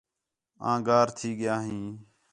[0.69, 1.87] آں گار تھی ڳیا ہیں